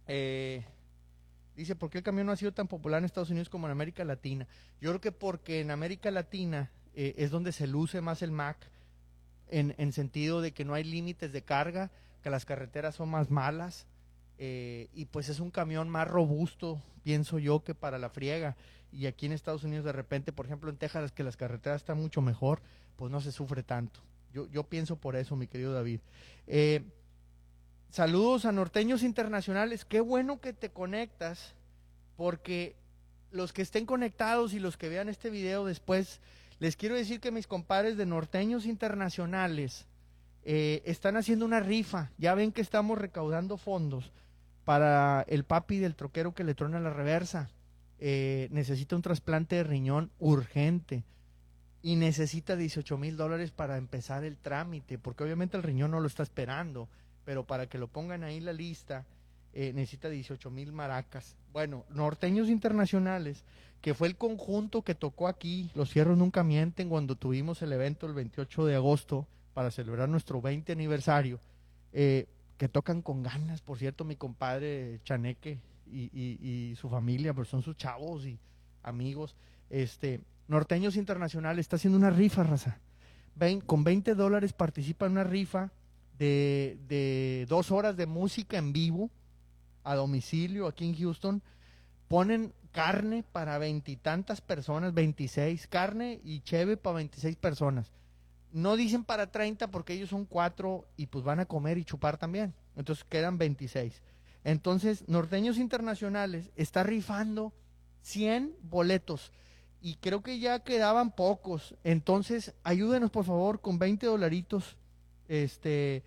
[0.08, 0.64] Eh,
[1.56, 3.72] dice, ¿por qué el camión no ha sido tan popular en Estados Unidos como en
[3.72, 4.48] América Latina?
[4.82, 8.70] Yo creo que porque en América Latina eh, es donde se luce más el Mac
[9.48, 13.30] en, en sentido de que no hay límites de carga, que las carreteras son más
[13.30, 13.88] malas
[14.38, 18.56] eh, y pues es un camión más robusto, pienso yo, que para la friega.
[18.96, 21.98] Y aquí en Estados Unidos de repente, por ejemplo en Texas, que las carreteras están
[21.98, 22.62] mucho mejor,
[22.96, 24.00] pues no se sufre tanto.
[24.32, 26.00] Yo, yo pienso por eso, mi querido David.
[26.48, 26.82] Eh,
[27.90, 29.84] saludos a norteños internacionales.
[29.84, 31.56] Qué bueno que te conectas,
[32.16, 32.78] porque
[33.32, 36.22] los que estén conectados y los que vean este video después,
[36.60, 39.88] les quiero decir que mis compadres de norteños internacionales
[40.44, 42.12] eh, están haciendo una rifa.
[42.18, 44.14] Ya ven que estamos recaudando fondos
[44.64, 47.50] para el papi del troquero que le trona la reversa.
[48.00, 51.04] Eh, necesita un trasplante de riñón urgente
[51.82, 56.08] y necesita 18 mil dólares para empezar el trámite, porque obviamente el riñón no lo
[56.08, 56.90] está esperando,
[57.24, 59.06] pero para que lo pongan ahí en la lista,
[59.54, 61.38] eh, necesita 18 mil maracas.
[61.54, 63.44] Bueno, Norteños Internacionales,
[63.82, 68.08] que fue el conjunto que tocó aquí, los cierros nunca mienten, cuando tuvimos el evento
[68.08, 71.40] el 28 de agosto para celebrar nuestro 20 aniversario,
[71.94, 72.28] eh,
[72.58, 77.78] que tocan con ganas, por cierto, mi compadre Chaneque y, su familia, pues son sus
[77.78, 78.40] chavos y
[78.84, 79.36] amigos.
[79.70, 82.80] Este, Norteños Internacionales está haciendo una rifa, raza.
[83.66, 85.72] con 20 dólares participa en una rifa
[86.18, 89.10] de, de dos horas de música en vivo
[89.84, 91.42] a domicilio aquí en Houston.
[92.08, 97.92] Ponen carne para veintitantas personas, 26, carne y cheve para 26 personas
[98.56, 102.18] no dicen para 30 porque ellos son cuatro y pues van a comer y chupar
[102.18, 102.54] también.
[102.78, 104.02] Entonces quedan 26.
[104.46, 107.52] Entonces, Norteños Internacionales está rifando
[108.04, 109.32] 100 boletos
[109.82, 111.76] y creo que ya quedaban pocos.
[111.84, 114.78] Entonces, ayúdenos por favor con 20 dolaritos.
[115.28, 116.04] Este,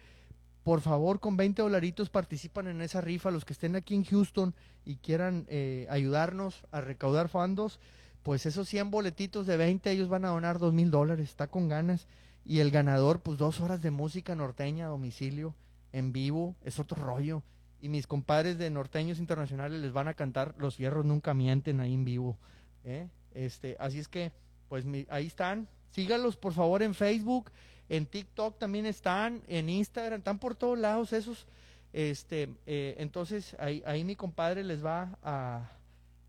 [0.63, 3.33] por favor, con 20 dolaritos participan en esa rifa.
[3.33, 7.81] Los que estén aquí en Houston y quieran eh, ayudarnos a recaudar fondos,
[8.23, 11.29] pues esos 100 boletitos de 20, ellos van a donar 2 mil dólares.
[11.29, 12.07] Está con ganas.
[12.45, 15.57] Y el ganador, pues dos horas de música norteña a domicilio,
[15.91, 17.43] en vivo, es otro rollo.
[17.81, 21.95] Y mis compadres de norteños internacionales les van a cantar Los fierros nunca mienten ahí
[21.95, 22.39] en vivo.
[22.85, 23.09] ¿eh?
[23.33, 24.33] Este, así es que,
[24.69, 25.69] pues ahí están.
[25.91, 27.51] Sígalos por favor en Facebook,
[27.89, 31.47] en TikTok también están, en Instagram, están por todos lados esos.
[31.93, 35.71] Este, eh, entonces ahí, ahí mi compadre les va a,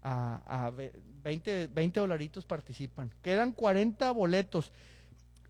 [0.01, 0.71] a, a
[1.23, 3.11] 20, 20 dolaritos participan.
[3.21, 4.71] Quedan 40 boletos.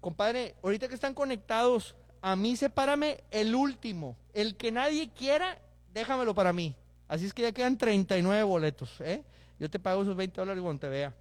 [0.01, 4.17] Compadre, ahorita que están conectados, a mí sepárame el último.
[4.33, 5.59] El que nadie quiera,
[5.93, 6.75] déjamelo para mí.
[7.07, 9.01] Así es que ya quedan 39 boletos.
[9.01, 9.23] ¿eh?
[9.59, 11.13] Yo te pago esos 20 dólares cuando te vea.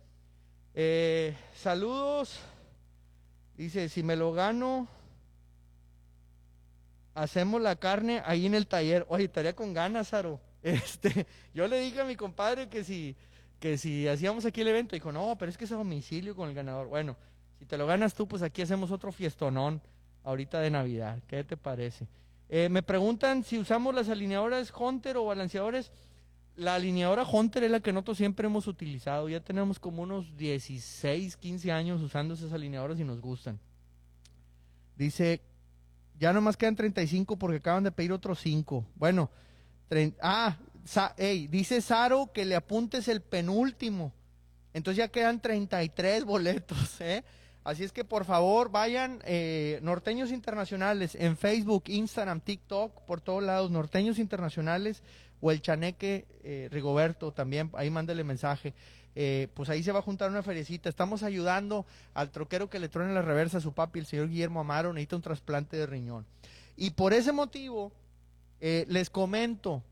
[0.75, 2.39] Eh, saludos.
[3.57, 4.87] Dice, si me lo gano,
[7.15, 9.05] hacemos la carne ahí en el taller.
[9.09, 10.41] Oye, estaría con ganas, Saro.
[10.61, 13.17] Este, yo le dije a mi compadre que si,
[13.61, 16.49] que si hacíamos aquí el evento, dijo, no, pero es que es a domicilio con
[16.49, 16.89] el ganador.
[16.89, 17.17] Bueno,
[17.59, 19.81] si te lo ganas tú, pues aquí hacemos otro fiestonón
[20.25, 21.21] ahorita de Navidad.
[21.29, 22.07] ¿Qué te parece?
[22.49, 25.93] Eh, me preguntan si usamos las alineadoras Hunter o balanceadores.
[26.57, 29.29] La alineadora Hunter es la que nosotros siempre hemos utilizado.
[29.29, 33.61] Ya tenemos como unos 16, 15 años usando esas alineadoras y nos gustan.
[34.97, 35.41] Dice,
[36.19, 38.85] ya nomás quedan 35 porque acaban de pedir otros 5.
[38.97, 39.31] Bueno,
[40.21, 40.57] ah,
[41.49, 44.13] dice Saro que le apuntes el penúltimo.
[44.73, 47.25] Entonces ya quedan 33 boletos, ¿eh?
[47.65, 53.43] Así es que por favor vayan eh, Norteños Internacionales en Facebook, Instagram, TikTok, por todos
[53.43, 55.03] lados, Norteños Internacionales
[55.41, 58.75] o el Chaneque eh, Rigoberto también, ahí mándele mensaje.
[59.15, 60.89] Eh, pues ahí se va a juntar una feriecita.
[60.89, 64.61] Estamos ayudando al troquero que le trone la reversa a su papi, el señor Guillermo
[64.61, 66.25] Amaro, necesita un trasplante de riñón.
[66.77, 67.93] Y por ese motivo,
[68.61, 69.83] les comento,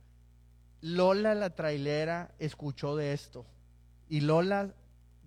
[0.80, 3.44] Lola la trailera escuchó de esto
[4.08, 4.72] y Lola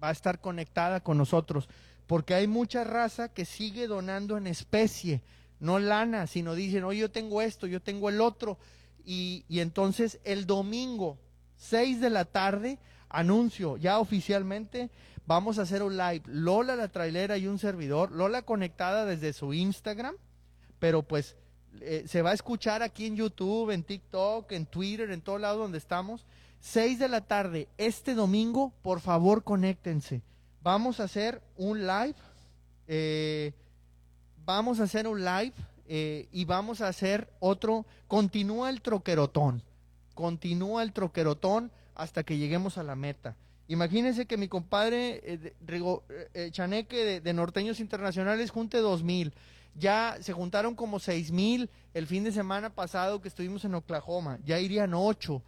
[0.01, 1.67] va a estar conectada con nosotros
[2.09, 5.21] porque hay mucha raza que sigue donando en especie,
[5.59, 8.57] no lana, sino dicen, oye, yo tengo esto, yo tengo el otro.
[9.05, 11.19] Y, y entonces el domingo,
[11.57, 14.89] 6 de la tarde, anuncio ya oficialmente,
[15.27, 16.23] vamos a hacer un live.
[16.25, 20.15] Lola la trailera y un servidor, Lola conectada desde su Instagram,
[20.79, 21.35] pero pues
[21.79, 25.59] eh, se va a escuchar aquí en YouTube, en TikTok, en Twitter, en todo lado
[25.59, 26.25] donde estamos.
[26.61, 30.23] 6 de la tarde, este domingo, por favor, conéctense
[30.61, 32.15] vamos a hacer un live.
[32.87, 33.53] Eh,
[34.45, 35.53] vamos a hacer un live
[35.87, 37.85] eh, y vamos a hacer otro.
[38.07, 39.63] Continúa el troquerotón.
[40.15, 43.35] Continúa el troquerotón hasta que lleguemos a la meta.
[43.67, 49.33] Imagínense que mi compadre eh, Chaneque de, Norteños Internacionales junte dos mil.
[49.75, 54.39] Ya se juntaron como seis mil el fin de semana pasado que estuvimos en Oklahoma.
[54.43, 55.43] Ya irían ocho.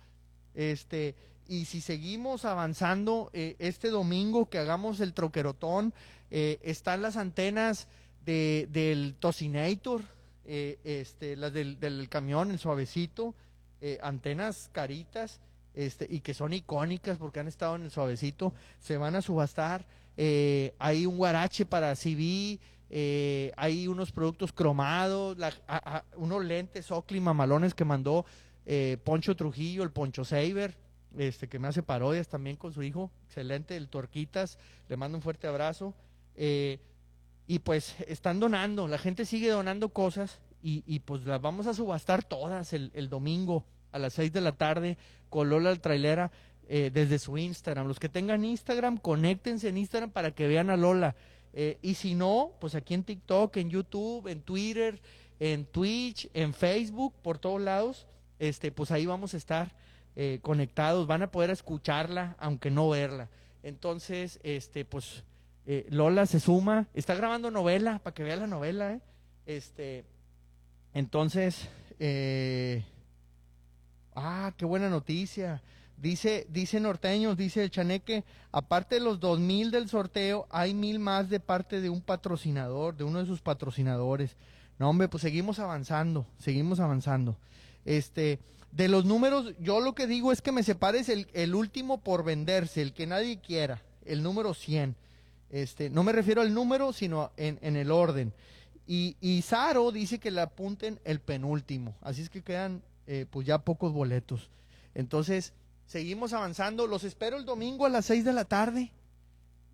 [0.54, 1.16] Este,
[1.52, 5.94] y si seguimos avanzando eh, este domingo que hagamos el troquerotón,
[6.30, 7.90] eh, están las antenas
[8.24, 10.02] de, del Tocinator,
[10.46, 13.36] eh, este, las del, del, camión, el suavecito,
[14.02, 15.42] antenas caritas,
[15.74, 19.86] este, y que son icónicas porque han estado en el suavecito, se van a subastar.
[20.16, 22.60] hay un guarache para CB,
[23.58, 25.36] hay unos productos cromados,
[26.16, 28.26] unos lentes Oakley mamalones que mandó
[29.04, 30.78] Poncho Trujillo, el Poncho Saber
[31.18, 35.22] este, que me hace parodias también con su hijo, excelente, el Torquitas, le mando un
[35.22, 35.94] fuerte abrazo.
[36.36, 36.80] Eh,
[37.48, 42.24] y pues están donando, la gente sigue donando cosas y, pues las vamos a subastar
[42.24, 44.98] todas el, domingo a las 6 de la tarde
[45.30, 46.32] con Lola Trailera
[46.70, 47.88] eh, desde su Instagram.
[47.88, 51.16] Los que tengan Instagram, conéctense en Instagram para que vean a Lola.
[51.54, 55.02] Eh, y si no, pues aquí en TikTok, en YouTube, en Twitter,
[55.40, 58.08] en Twitch, en Facebook, por todos lados,
[58.40, 59.74] este, pues ahí vamos a estar
[60.16, 63.30] eh, conectados, van a poder escucharla aunque no verla.
[63.64, 65.24] Entonces, este, pues
[65.66, 69.02] eh, Lola se suma, está grabando novela para que vea la novela, ¿eh?
[69.46, 70.06] Este,
[70.94, 71.70] entonces,
[74.16, 75.62] ah, qué buena noticia.
[76.02, 80.98] Dice, dice Norteños, dice el Chaneque, aparte de los dos mil del sorteo, hay mil
[80.98, 84.36] más de parte de un patrocinador, de uno de sus patrocinadores.
[84.80, 87.38] No, hombre, pues seguimos avanzando, seguimos avanzando.
[87.86, 88.40] Este,
[88.72, 92.24] de los números, yo lo que digo es que me separes el, el último por
[92.24, 94.96] venderse, el que nadie quiera, el número 100.
[95.50, 98.34] Este, no me refiero al número, sino en, en el orden.
[98.88, 101.96] Y, y Saro dice que le apunten el penúltimo.
[102.02, 104.50] Así es que quedan eh, pues ya pocos boletos.
[104.96, 105.54] Entonces,
[105.86, 106.88] seguimos avanzando.
[106.88, 108.92] Los espero el domingo a las 6 de la tarde.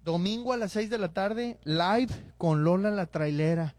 [0.03, 3.75] Domingo a las 6 de la tarde, live con Lola la trailera.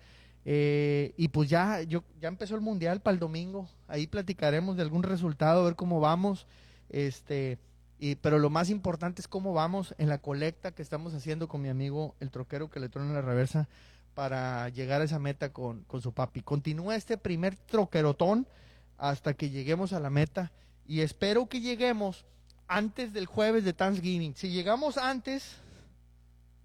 [0.50, 3.68] Eh, y pues ya, yo, ya empezó el mundial para el domingo.
[3.87, 6.46] Ahí platicaremos de algún resultado, ver cómo vamos.
[6.88, 7.58] Este,
[7.98, 11.61] y, pero lo más importante es cómo vamos en la colecta que estamos haciendo con
[11.61, 13.68] mi amigo el troquero que le trona la reversa
[14.14, 16.40] para llegar a esa meta con, con su papi.
[16.40, 18.48] Continúa este primer troquerotón
[18.96, 20.50] hasta que lleguemos a la meta
[20.87, 22.24] y espero que lleguemos
[22.68, 24.34] antes del jueves de Thanksgiving.
[24.34, 25.56] Si llegamos antes,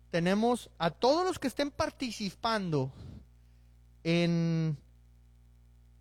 [0.09, 2.93] tenemos a todos los que estén participando
[4.03, 4.77] en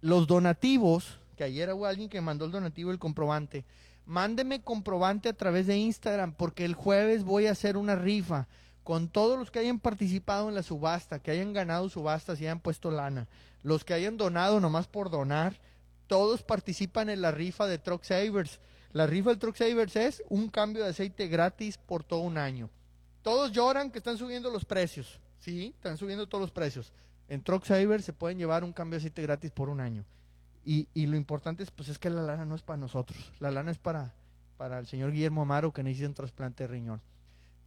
[0.01, 3.65] los donativos, que ayer hubo alguien que mandó el donativo, el comprobante,
[4.05, 8.49] mándeme comprobante a través de Instagram, porque el jueves voy a hacer una rifa
[8.83, 12.61] con todos los que hayan participado en la subasta, que hayan ganado subastas y hayan
[12.61, 13.29] puesto lana,
[13.63, 15.61] los que hayan donado nomás por donar,
[16.09, 18.61] todos participan en la rifa de Truck Savers.
[18.93, 22.69] La rifa del Truck Savers es un cambio de aceite gratis por todo un año.
[23.23, 25.21] Todos lloran que están subiendo los precios.
[25.39, 26.93] Sí, están subiendo todos los precios.
[27.33, 30.05] En Truck Saver se pueden llevar un cambio de aceite gratis por un año.
[30.67, 33.33] Y, y, lo importante es, pues, es que la lana no es para nosotros.
[33.41, 34.13] La lana es para,
[34.59, 37.01] para el señor Guillermo Amaro que necesita un trasplante de riñón.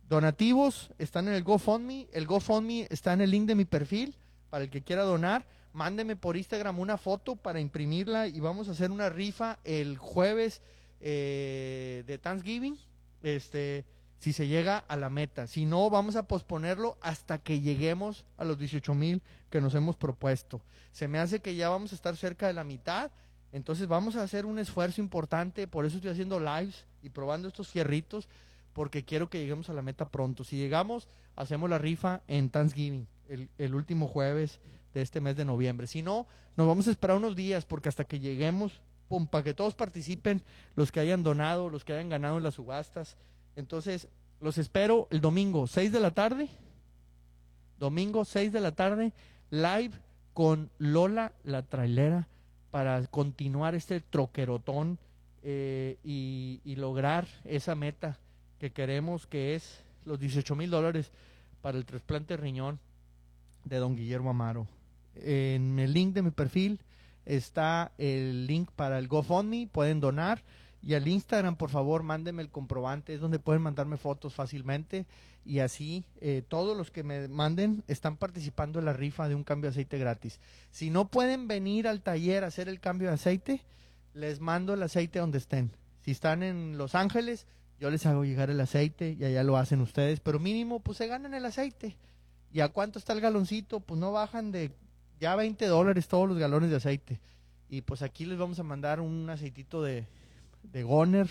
[0.08, 2.08] Donativos están en el GoFundMe.
[2.13, 4.15] El GoFundMe está en el link de mi perfil.
[4.51, 8.73] Para el que quiera donar, mándeme por Instagram una foto para imprimirla y vamos a
[8.73, 10.62] hacer una rifa el jueves
[10.99, 12.78] eh, de Thanksgiving.
[13.23, 13.84] Este,
[14.19, 15.47] si se llega a la meta.
[15.47, 19.95] Si no, vamos a posponerlo hasta que lleguemos a los 18 mil que nos hemos
[19.95, 20.62] propuesto.
[20.91, 23.12] Se me hace que ya vamos a estar cerca de la mitad.
[23.51, 25.67] Entonces vamos a hacer un esfuerzo importante.
[25.67, 28.28] Por eso estoy haciendo lives y probando estos fierritos.
[28.73, 30.43] Porque quiero que lleguemos a la meta pronto.
[30.43, 34.60] Si llegamos, hacemos la rifa en Thanksgiving, el, el último jueves
[34.93, 35.88] de este mes de noviembre.
[35.88, 36.25] Si no,
[36.56, 40.41] nos vamos a esperar unos días porque hasta que lleguemos, pum, para que todos participen,
[40.75, 43.17] los que hayan donado, los que hayan ganado en las subastas.
[43.56, 44.08] Entonces,
[44.41, 46.50] los espero el domingo, 6 de la tarde.
[47.80, 49.13] Domingo, 6 de la tarde,
[49.50, 49.91] live
[50.34, 52.28] con Lola la trailera
[52.72, 55.00] para continuar este troquerotón
[55.44, 58.20] eh, y, lograr esa meta
[58.60, 61.12] que queremos, que es los 18 mil dólares
[61.62, 62.80] para el trasplante riñón
[63.63, 64.68] de don Guillermo Amaro.
[65.15, 66.79] En el link de mi perfil
[67.25, 70.44] está el link para el GoFundMe, pueden donar
[70.86, 75.08] y al Instagram, por favor, mándenme el comprobante, es donde pueden mandarme fotos fácilmente.
[75.44, 79.44] Y así, eh, todos los que me manden están participando en la rifa de un
[79.44, 80.40] cambio de aceite gratis.
[80.69, 83.62] Si no pueden venir al taller a hacer el cambio de aceite,
[84.13, 85.71] les mando el aceite donde estén.
[86.02, 87.48] Si están en Los Ángeles,
[87.79, 90.19] yo les hago llegar el aceite y allá lo hacen ustedes.
[90.19, 91.98] Pero mínimo, pues se ganan el aceite.
[92.54, 93.79] ¿Y a cuánto está el galoncito?
[93.79, 94.71] Pues no bajan de
[95.19, 97.19] ya 20 dólares todos los galones de aceite.
[97.69, 100.06] Y pues aquí les vamos a mandar un aceitito de
[100.72, 101.28] de Goner,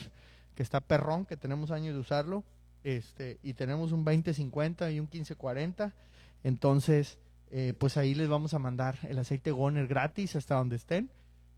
[0.54, 2.44] que está perrón, que tenemos años de usarlo.
[2.82, 5.94] Este, y tenemos un 2050 y un 1540.
[6.42, 7.18] Entonces,
[7.50, 11.10] eh, pues ahí les vamos a mandar el aceite Goner gratis hasta donde estén.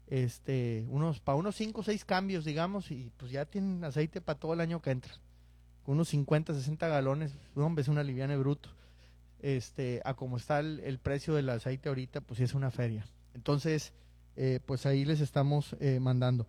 [0.09, 4.39] este, unos, para unos 5 o 6 cambios, digamos, y pues ya tienen aceite para
[4.39, 5.13] todo el año que entra.
[5.85, 8.69] Unos 50, 60 galones, hombre, es una liviana bruto.
[9.41, 13.07] Este, a como está el, precio del aceite ahorita, pues es una feria.
[13.35, 13.93] Entonces,
[14.37, 16.47] eh, pues ahí les estamos eh, mandando.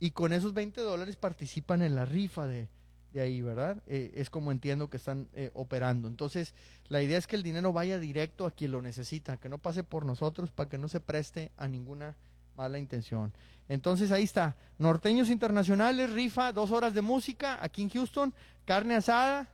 [0.00, 2.68] y con esos 20 dólares participan en la rifa de,
[3.12, 3.82] de ahí, ¿verdad?
[3.86, 6.08] Eh, es como entiendo que están eh, operando.
[6.08, 6.54] Entonces,
[6.88, 9.84] la idea es que el dinero vaya directo a quien lo necesita, que no pase
[9.84, 12.16] por nosotros para que no se preste a ninguna
[12.56, 13.32] mala intención.
[13.68, 14.56] Entonces, ahí está.
[14.78, 18.34] Norteños Internacionales, rifa, dos horas de música aquí en Houston,
[18.64, 19.48] carne asada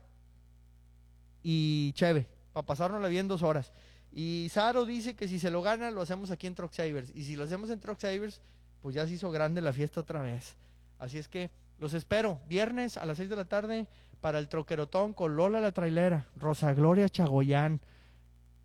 [1.41, 3.73] y cheve, para pasárnosla bien dos horas.
[4.15, 7.11] Y Saro dice que si se lo gana, lo hacemos aquí en Truck Savers.
[7.15, 8.41] Y si lo hacemos en Truck Savers,
[8.81, 10.55] pues ya se hizo grande la fiesta otra vez.
[10.99, 11.49] Así es que
[11.79, 13.87] los espero, viernes a las 6 de la tarde
[14.21, 17.81] para el troquerotón con Lola la trailera, Rosa Gloria Chagoyán,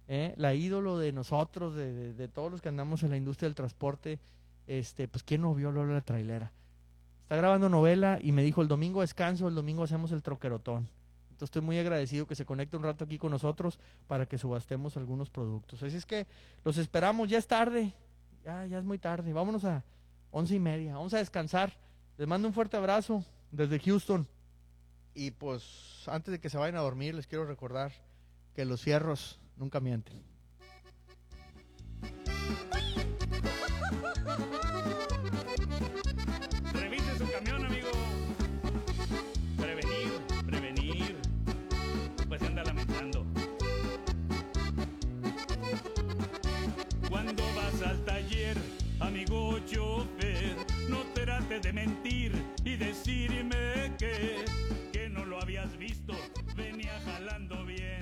[0.06, 0.34] ¿eh?
[0.36, 4.20] la ídolo de nosotros, de, todos los que andamos en la industria del transporte.
[4.66, 6.52] Este, pues, ¿quién no vio Lola la trailera?
[7.22, 10.88] Está grabando novela y me dijo, el domingo descanso, el domingo hacemos el troquerotón.
[11.38, 13.78] Entonces estoy muy agradecido que se conecte un rato aquí con nosotros
[14.08, 15.80] para que subastemos algunos productos.
[15.84, 16.26] Así es que
[16.64, 17.94] los esperamos, ya es tarde,
[18.44, 19.84] ya, ya es muy tarde, vámonos a
[20.32, 21.72] once y media, vamos a descansar.
[22.16, 24.26] Les mando un fuerte abrazo desde Houston.
[25.14, 27.92] Y pues antes de que se vayan a dormir, les quiero recordar
[28.56, 30.20] que los fierros nunca mienten.
[51.60, 52.32] de mentir
[52.64, 54.44] y decirme que,
[54.92, 56.14] que no lo habías visto,
[56.54, 57.97] venía jalando bien.